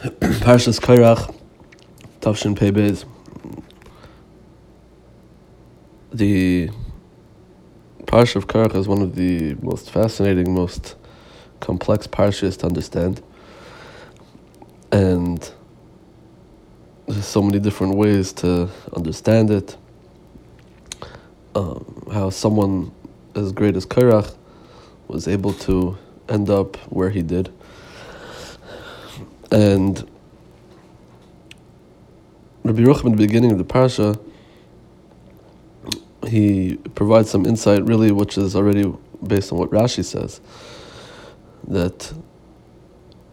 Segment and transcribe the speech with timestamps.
[0.40, 1.34] Parshas Korach,
[2.22, 3.04] Tavshin Pebez.
[6.10, 6.70] The
[8.04, 10.96] Parsha of Korach is one of the most fascinating, most
[11.60, 13.20] complex parshas to understand.
[14.90, 15.38] And
[17.06, 19.76] there's so many different ways to understand it.
[21.54, 22.90] Um, how someone
[23.34, 24.34] as great as Korach
[25.08, 25.98] was able to
[26.30, 27.52] end up where he did.
[29.50, 30.08] And
[32.64, 34.20] Rabbi Yerucham in the beginning of the parsha,
[36.28, 38.92] he provides some insight, really, which is already
[39.26, 40.40] based on what Rashi says.
[41.66, 42.12] That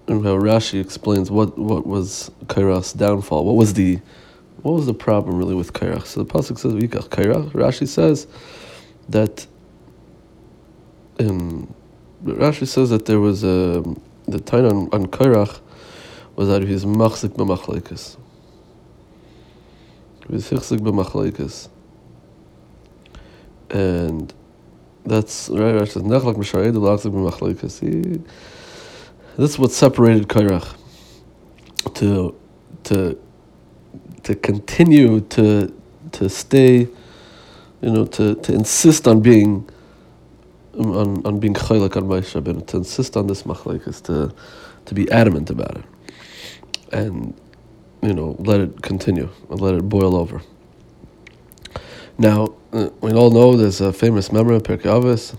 [0.08, 3.45] and how Rashi explains what, what was Korach's downfall.
[3.45, 4.00] What was the
[4.62, 6.06] what was the problem really with Korach?
[6.06, 7.52] So the pasuk says Vikach Korach.
[7.52, 8.28] Rashi says
[9.09, 9.45] that
[11.20, 11.73] in
[12.23, 13.84] Rashi says that there was a
[14.28, 15.59] the time on, on Korach
[16.38, 18.16] was er that he was machzik b'machlekes.
[20.28, 21.67] He was hichzik b'machlekes.
[23.72, 24.31] And
[25.03, 25.73] that's right.
[25.73, 28.23] Rashi says nechlak m'shared l'achzik b'machlekes.
[29.36, 30.75] This is what separated Korach
[31.95, 32.36] to
[32.84, 33.19] to
[34.23, 35.73] to continue to
[36.12, 36.88] to stay,
[37.81, 39.67] you know, to, to insist on being
[40.75, 44.31] on, on being chaylik on Moshe Rabbeinu, to insist on this machlekes, to
[44.86, 45.86] to be adamant about it
[46.92, 47.34] and
[48.02, 50.42] you know let it continue and let it boil over.
[52.18, 55.36] Now uh, we all know there's a famous memory Pirkei Avos.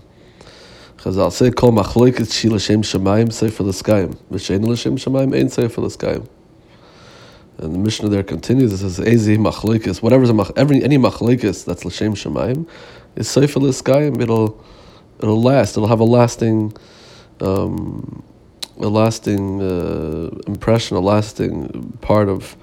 [0.97, 6.27] Chazal say kol machlokes shi l'shem shamayim sefer l'skayim v'shein l'shem shamayim ein sefer l'skayim.
[7.57, 8.73] And the Mishnah there continues.
[8.73, 12.67] It says ezi machlokes whatever's a mach, every any machlokes that's l'shem shamayim
[13.15, 14.21] is sefer l'skayim.
[14.21, 14.61] It'll
[15.19, 15.77] it'll last.
[15.77, 16.73] It'll have a lasting.
[17.41, 18.23] Um,
[18.79, 22.55] a lasting uh, impression, a lasting part of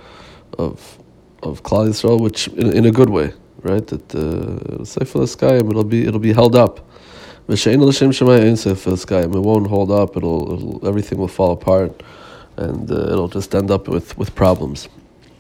[0.59, 0.99] of
[1.43, 3.87] of Klal Yisrael, which in, in a good way, right?
[3.87, 6.81] That uh, Sefer sky, it'll be it'll be held up.
[7.49, 10.17] V'shein l'shem shemayim Sefer sky, it won't hold up.
[10.17, 12.03] It'll, it'll everything will fall apart,
[12.57, 14.89] and uh, it'll just end up with with problems.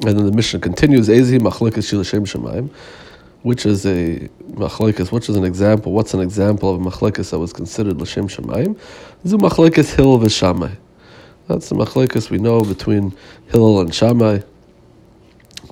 [0.04, 2.70] And then the Mishnah continues: Ezi machlekes shil shemayim
[3.42, 5.92] which is a machlekes, which is an example.
[5.92, 8.78] What's an example of a machlekes that was considered l'shem shemayim?
[9.26, 10.76] Zu machlekes Hillel v'Shamai.
[11.48, 13.16] That's the machlekes we know between
[13.48, 14.40] Hillel and Shammai.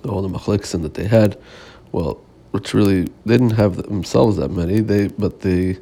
[0.08, 1.36] All the machlekes that they had,
[1.92, 2.20] well,
[2.52, 4.80] which really they didn't have themselves that many.
[4.80, 5.76] They but the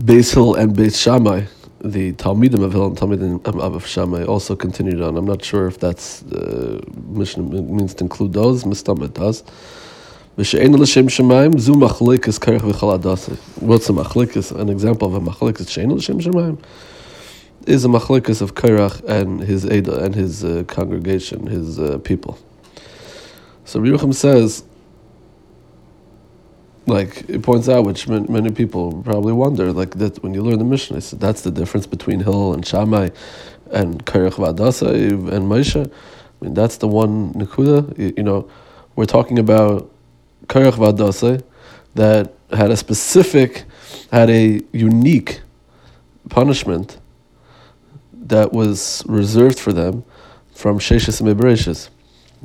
[0.00, 1.44] Beis Hill and Beis Shammai,
[1.80, 5.16] the Talmidim of Hillel and Talmidim of Shammai also continued on.
[5.16, 8.64] I'm not sure if that's uh, Mishnah means to include those.
[8.64, 9.44] Mistam it does.
[10.34, 10.58] What's a
[13.92, 14.58] machlekes?
[14.58, 16.58] An example of a machlekes she'en l'shem shemayim
[17.66, 22.38] is a machlekes of Korach and his Ada and his uh, congregation, his uh, people.
[23.66, 24.64] So Yerucham says,
[26.86, 30.64] like it points out, which many people probably wonder, like that when you learn the
[30.64, 33.10] Mishnah, said that's the difference between Hillel and Shammai,
[33.70, 35.86] and Korach v'Adasa and Moshe.
[35.86, 37.98] I mean, that's the one Nakuda.
[37.98, 38.50] You, you know,
[38.96, 39.91] we're talking about
[40.46, 41.42] Korach Vadase
[41.94, 43.64] that had a specific,
[44.10, 45.40] had a unique
[46.28, 46.98] punishment
[48.12, 50.04] that was reserved for them
[50.54, 51.88] from Sheshis and Mebreshis.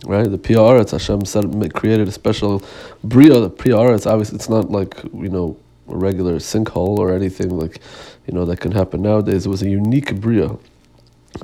[0.05, 0.29] Right?
[0.29, 2.61] The Piaretz, Hashem said, created a special
[3.03, 3.39] Bria.
[3.39, 7.79] The Piaretz, obviously, it's not like, you know, a regular sinkhole or anything like,
[8.27, 9.45] you know, that can happen nowadays.
[9.45, 10.57] It was a unique Bria.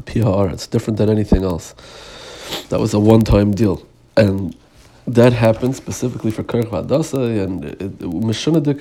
[0.01, 1.75] Piyar, it's different than anything else.
[2.69, 3.85] That was a one time deal.
[4.17, 4.55] And
[5.07, 7.63] that happened specifically for Korach Vadasa and
[7.99, 8.79] Mishunadik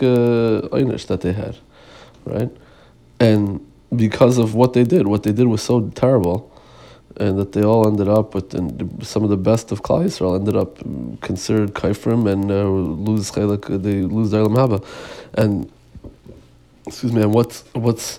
[0.70, 1.56] Einish that they had,
[2.24, 2.50] right?
[3.18, 6.50] And because of what they did, what they did was so terrible,
[7.16, 10.38] and that they all ended up with and some of the best of Klal Yisrael
[10.38, 10.78] ended up
[11.20, 14.84] considered kaifrim and uh, lose chaylik, they lose their haba,
[15.34, 15.70] and
[16.86, 18.18] excuse me, and what's what's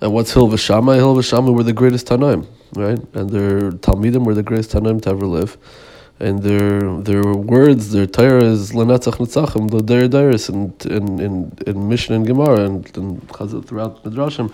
[0.00, 0.96] and what's Hil V'Shamai?
[0.96, 3.00] Hil V'Shamai were the greatest Tanaim, right?
[3.14, 5.56] And their Talmidim were the greatest Tanaim to ever live
[6.20, 11.88] and their their words, their Torah is lenatzach netzachim, the deiris in in in in
[11.88, 13.28] Mishnah and Gemara and, and
[13.66, 14.52] throughout Midrashim.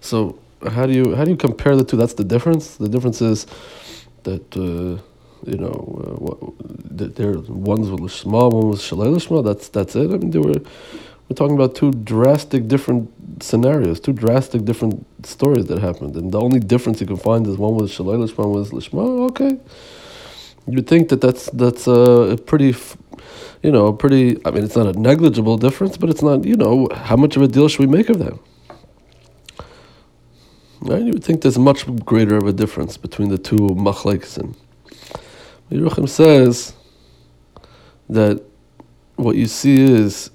[0.00, 0.38] So
[0.70, 1.96] how do you how do you compare the two?
[1.96, 2.76] That's the difference.
[2.76, 3.46] The difference is
[4.24, 4.56] that.
[4.56, 5.02] Uh,
[5.46, 9.44] you know, uh, there one's with lishma, one was shalei lishma.
[9.44, 10.10] That's that's it.
[10.10, 10.54] I mean, they were
[11.28, 13.10] we're talking about two drastic different
[13.42, 17.56] scenarios, two drastic different stories that happened, and the only difference you can find is
[17.58, 19.30] one was shalei lishma, one was lishma.
[19.30, 19.58] Okay,
[20.66, 22.74] You'd think that that's that's a pretty,
[23.62, 24.40] you know, a pretty.
[24.46, 26.44] I mean, it's not a negligible difference, but it's not.
[26.44, 28.38] You know, how much of a deal should we make of that?
[30.80, 31.02] Right?
[31.02, 34.38] You would think there's much greater of a difference between the two machlekes.
[34.38, 34.56] And
[35.70, 36.74] Yerucham says
[38.08, 38.42] that
[39.16, 40.30] what you see is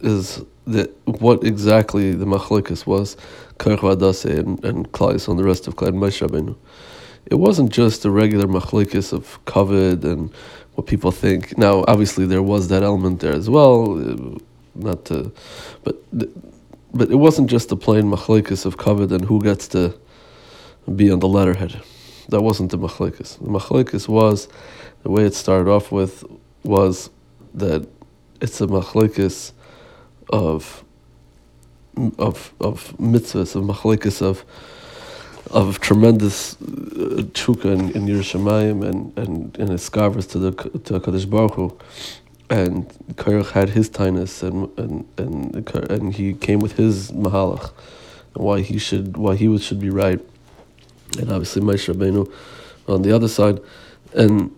[0.00, 3.16] is that what exactly the machlekes was,
[3.58, 6.56] Korach and, and Klais on the rest of Klai Moshe.
[7.26, 10.32] It wasn't just a regular machlekes of kavod and
[10.74, 11.56] what people think.
[11.58, 14.38] Now, obviously, there was that element there as well, uh,
[14.74, 15.32] not to,
[15.84, 15.96] but
[16.92, 19.94] but it wasn't just a plain machlekes of kavod and who gets to
[20.96, 21.80] be on the letterhead.
[22.28, 23.38] That wasn't the machlekes.
[23.38, 24.48] The machlekes was
[25.02, 26.24] the way it started off with
[26.62, 27.10] was
[27.54, 27.88] that
[28.40, 29.52] it's a machlekes
[30.30, 30.84] of
[32.18, 34.44] of of mitzvahs, of machlekes of
[35.50, 41.28] of tremendous uh, chuka in, in Yerushalayim and and and his to the to Kadosh
[41.28, 41.76] Baruch Hu.
[42.48, 47.72] and Korach had his tinus and and and and he came with his mahalach,
[48.34, 50.20] and why he should why he would, should be right,
[51.18, 52.30] and obviously Moshe Rabbeinu
[52.86, 53.60] on the other side,
[54.14, 54.54] and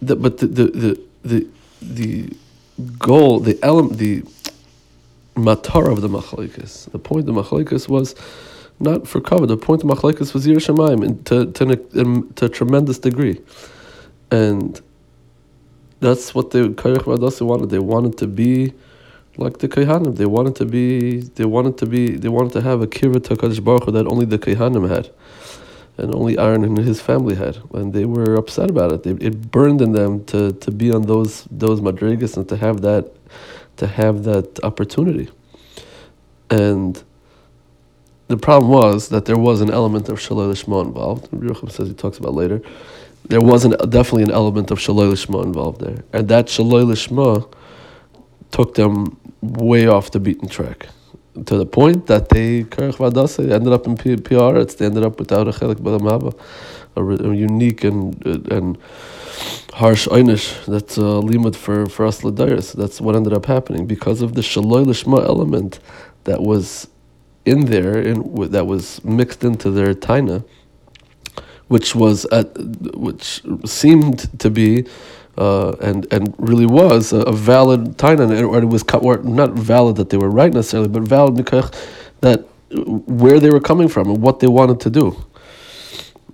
[0.00, 1.46] the, but the the the the,
[1.82, 2.36] the
[2.98, 4.22] goal the element the
[5.34, 8.14] matar of the machlekes the point of the machlekes was
[8.84, 9.46] not for cover.
[9.46, 13.40] The point of Machlekes was Yerushalayim to, to, um, to a tremendous degree.
[14.30, 14.80] And
[16.00, 17.70] that's what the Vadasi wanted.
[17.70, 18.74] They wanted to be
[19.36, 20.16] like the Kehanim.
[20.16, 23.36] They wanted to be, they wanted to be, they wanted to have a Kirva to
[23.36, 25.10] Kadosh Baruch Hu that only the Kehanim had.
[25.96, 27.58] And only Aaron and his family had.
[27.72, 29.02] And they were upset about it.
[29.04, 32.80] They, it burned in them to, to be on those, those madrigas and to have
[32.82, 33.12] that,
[33.76, 35.30] to have that opportunity.
[36.50, 37.02] And
[38.28, 41.30] the problem was that there was an element of Shaloi Lishma involved.
[41.30, 42.62] Yerucham says he talks about later.
[43.26, 46.04] There was an, definitely an element of Shaloi Lishma involved there.
[46.12, 47.52] And that Shaloi Lishma
[48.50, 50.86] took them way off the beaten track.
[51.46, 55.50] To the point that they, ended up in PR, it's they ended up without a
[55.50, 56.32] Chelik Balamaba,
[56.96, 58.78] a unique and and
[59.72, 62.72] harsh einish that's a limud for, for us Ladairis.
[62.72, 65.80] That's what ended up happening because of the Shaloi Lishma element
[66.22, 66.86] that was
[67.44, 70.44] in there in, that was mixed into their taina,
[71.68, 72.56] which was at,
[72.96, 74.86] which seemed to be
[75.36, 79.96] uh, and and really was a, a valid taina, or it was or not valid
[79.96, 81.70] that they were right necessarily, but valid because
[82.20, 85.24] that where they were coming from and what they wanted to do.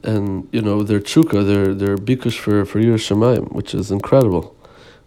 [0.03, 4.57] And you know their chuka, their their bikush for for Yerushalayim, which is incredible.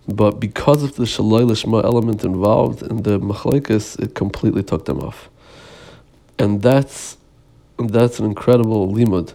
[0.08, 5.30] But because of the lishma element involved in the machlekes, it completely took them off
[6.40, 7.18] and that's
[7.78, 9.34] that's an incredible limud.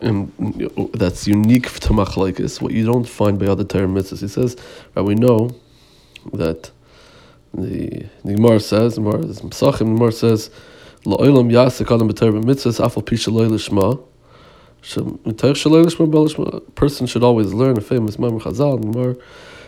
[0.00, 0.32] And
[0.94, 4.20] that's unique to machlekes, what you don't find by other Torah mitzvahs.
[4.20, 4.56] He says,
[4.94, 5.50] right, we know
[6.32, 6.70] that
[7.52, 10.50] the the Gemara says, Gemara, the Pesachim, the Gemara says,
[11.04, 14.00] "La'olam yasek adam b'Torah mitzvahs afal pisha lishma."
[14.82, 18.80] A person should always learn a famous Mamar Chazal.
[18.80, 19.16] Gemara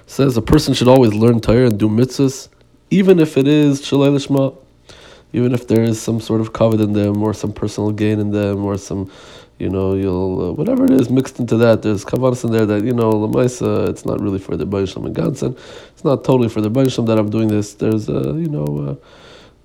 [0.07, 2.49] says a person should always learn Torah and do mitzvahs,
[2.89, 4.57] even if it is shalei lishma
[5.33, 8.31] even if there is some sort of covet in them or some personal gain in
[8.31, 9.11] them or some,
[9.59, 11.83] you know, you'll uh, whatever it is mixed into that.
[11.83, 13.89] There's kavanas in there that you know lemaisa.
[13.89, 15.57] It's not really for the Baishlam and Gansen.
[15.93, 17.75] It's not totally for the Baishlam that I'm doing this.
[17.75, 18.67] There's uh, you know.
[18.89, 19.07] Uh,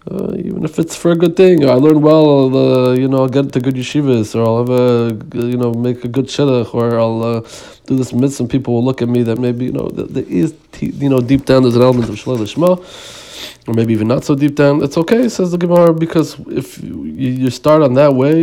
[0.09, 2.29] uh, even if it's for a good thing, I learn well.
[2.29, 5.73] I'll, uh, you know, I'll get to good yeshivas, or I'll have a, you know,
[5.73, 7.41] make a good shidduch, or I'll uh,
[7.88, 8.43] do this mitzvah.
[8.43, 11.43] And people will look at me that maybe, you know, there is, you know, deep
[11.43, 13.26] down there's an element of lishma
[13.67, 17.03] or maybe even not so deep down, it's okay, says the Gemara, because if you,
[17.03, 18.41] you start on that way,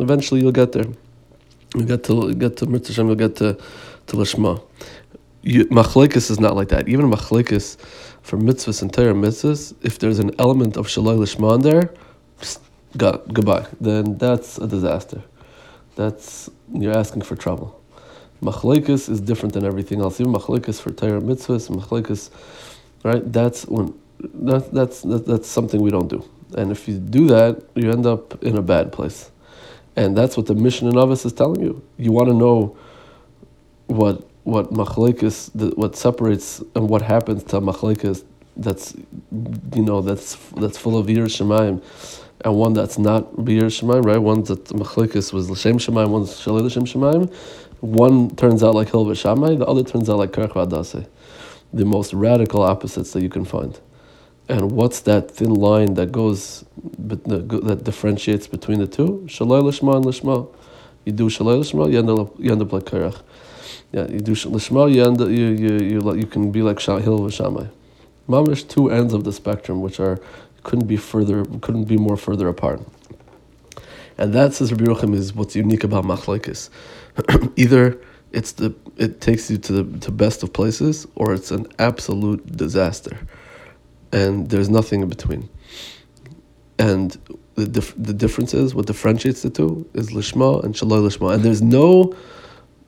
[0.00, 0.86] eventually you'll get there.
[1.74, 3.54] You get to get to Mitzvah you'll get to,
[4.08, 4.62] to Lishma.
[5.44, 6.88] Machlekes is not like that.
[6.88, 7.78] Even Machlekes
[8.22, 11.92] for mitzvahs and Torah mitzvahs, if there's an element of Shalai Lishma in there,
[12.96, 13.66] got, goodbye.
[13.80, 15.22] Then that's a disaster.
[15.96, 17.80] That's, you're asking for trouble.
[18.42, 20.20] Machlekes is different than everything else.
[20.20, 22.30] Even Machlekes for Torah mitzvahs, Machlekes
[23.02, 23.32] right?
[23.32, 26.24] That's when that, that's that, that's something we don't do.
[26.56, 29.30] And if you do that, you end up in a bad place.
[29.96, 31.82] And that's what the Mishnah in Avos is telling you.
[31.98, 32.76] You want to know
[33.86, 38.24] what what machlekes, what separates and what happens to machlekes
[38.56, 41.82] that's you know that's that's full of Yir Shemaim,
[42.44, 44.18] and one that's not Yir Shemaim, right?
[44.18, 47.32] One that machlekes was L'Shem Shemaim, one's Shalei L'Shem Shemaim.
[47.80, 50.54] One turns out like Hil V'Shamai, the other turns out like Korach
[51.72, 53.80] the most radical opposites that you can find.
[54.48, 56.64] And what's that thin line that goes,
[56.98, 59.24] that differentiates between the two?
[59.26, 60.48] Shalai lishma and lishma.
[61.04, 63.22] You do shalai lishma, you end up, you end up like Korach.
[63.92, 67.20] Yeah, you do lishma, you end up, you, you, you, you can be like shahil
[67.20, 67.70] v'shamai.
[68.28, 70.20] Mamish two ends of the spectrum, which are
[70.62, 72.80] couldn't be further, couldn't be more further apart.
[74.18, 76.70] And that says Rabbi Yochanan is what's unique about machlekes.
[77.56, 78.00] Either
[78.32, 82.56] it's the it takes you to the to best of places, or it's an absolute
[82.56, 83.18] disaster,
[84.12, 85.48] and there's nothing in between.
[86.78, 87.16] And
[87.54, 91.42] the dif- the difference is what differentiates the two is lishma and shaloi lishma, and
[91.42, 92.14] there's no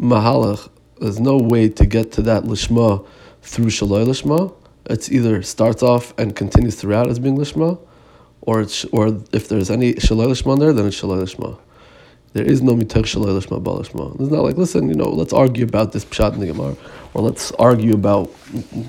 [0.00, 0.68] mahalach,
[1.00, 3.06] there's no way to get to that lishma
[3.42, 4.54] through shaloi lishma.
[4.86, 7.78] It's either starts off and continues throughout as being lishma,
[8.42, 11.58] or it's or if there's any shaloi lishma there, then it's shaloi lishma.
[12.34, 14.20] There is no mitoch shaloi lishma balishma.
[14.20, 16.74] It's not like listen, you know, let's argue about this pshat in the Gemara,
[17.14, 18.28] or let's argue about,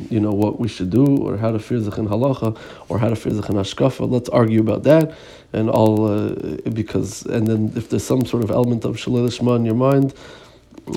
[0.09, 2.57] you know, what we should do, or how to fear zechin halacha,
[2.89, 4.09] or how to fear zechin hashkafa.
[4.09, 5.13] Let's argue about that,
[5.53, 6.31] and all uh,
[6.71, 10.15] because and then if there's some sort of element of shaloi lishma in your mind,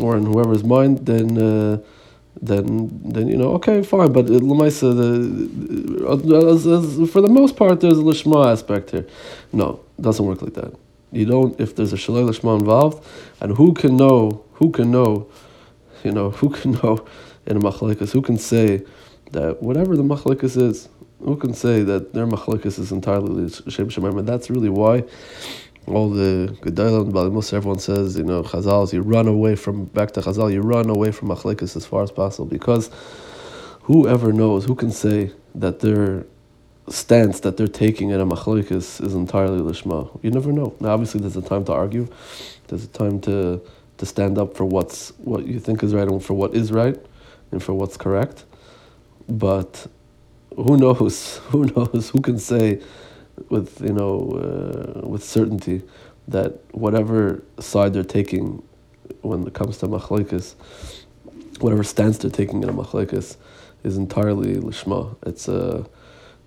[0.01, 1.39] or in whoever's mind, then.
[1.39, 1.79] Uh,
[2.41, 8.03] then then you know okay fine but lemaisa the for the most part there's a
[8.03, 9.05] lishma aspect here
[9.53, 10.73] no doesn't work like that
[11.13, 13.05] you don't if there's a shalai lishma involved
[13.41, 15.29] and who can know who can know
[16.05, 17.05] you know who can know
[17.47, 18.83] in a machlekas who can say
[19.33, 20.89] that whatever the machlekas is
[21.21, 24.19] who can say that their machlekas is entirely shem shemaim?
[24.19, 25.05] And that's really why
[25.87, 30.13] all the Gedalim and Balimus, everyone says, you know, Chazal, you run away from, back
[30.13, 32.91] to Chazal, you run away from Machlekes as far as possible because
[33.83, 36.27] whoever knows, who can say that their
[36.91, 40.19] stance that they're taking in a Machlekes is entirely Lishma?
[40.23, 40.75] You never know.
[40.81, 42.09] Now, obviously, there's a time to argue,
[42.69, 43.61] there's a time to,
[43.99, 46.97] to stand up for what's what you think is right and for what is right
[47.51, 48.45] and for what's correct.
[49.29, 49.87] But
[50.57, 51.37] who knows?
[51.49, 52.11] Who knows?
[52.11, 52.81] Who can say
[53.49, 55.83] with you know uh, with certainty
[56.27, 58.63] that whatever side they're taking
[59.23, 60.55] when it comes to machlekes,
[61.61, 63.37] whatever stance they're taking in a machlekes,
[63.85, 65.17] is entirely lishma.
[65.27, 65.87] It's a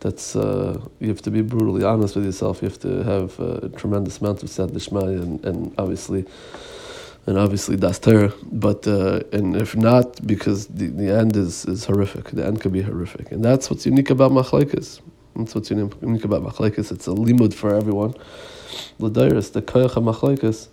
[0.01, 2.61] that's uh, you have to be brutally honest with yourself.
[2.61, 6.25] You have to have a tremendous amount of sad and, and obviously
[7.27, 8.33] and obviously Torah.
[8.51, 12.25] But uh, and if not, because the, the end is, is horrific.
[12.31, 14.99] The end could be horrific, and that's what's unique about machlekes.
[15.35, 16.91] That's what's unique about machlekes.
[16.91, 18.13] It's a limud for everyone.
[18.99, 20.67] The L'dairis, the koyach machlekes,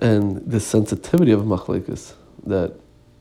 [0.00, 2.14] and the sensitivity of machlekes
[2.46, 2.74] that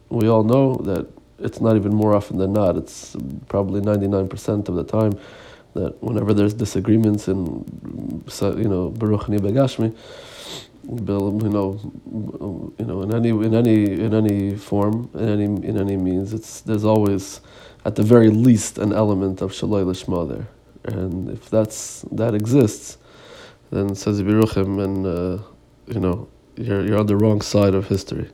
[0.10, 1.08] we all know that
[1.40, 2.78] it's not even more often than not.
[2.78, 3.16] It's
[3.48, 5.14] probably ninety nine percent of the time
[5.74, 7.64] that whenever there's disagreements in
[8.42, 9.96] you know baruch ni begashmi,
[10.90, 11.80] you know,
[12.80, 16.62] you know, in any in any in any form, in any in any means, it's
[16.62, 17.42] there's always,
[17.86, 20.48] at the very least, an element of shaloi lishma there.
[20.86, 22.98] And if that's that exists,
[23.72, 25.44] then says Biruchim, and uh,
[25.88, 28.30] you know you're you're on the wrong side of history.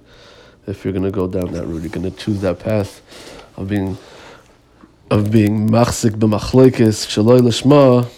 [0.68, 3.02] If you're going to go down that route, you're going to choose that path
[3.58, 3.98] of being
[5.12, 8.10] of being machzik b'machlekes shaloi lishma.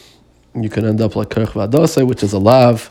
[0.53, 2.89] You can end up like Korach Vadase, which is a lav.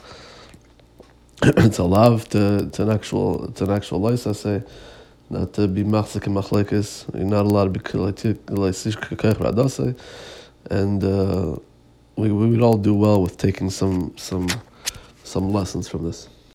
[1.42, 4.62] it's a lav to, to an actual to an actual lice, I say.
[5.30, 7.12] Not to be machzik and machlekes.
[7.14, 9.96] You're not allowed to be Korach Vadase
[10.70, 11.56] and uh,
[12.16, 14.48] we, we would all do well with taking some some
[15.24, 16.28] some lessons from this.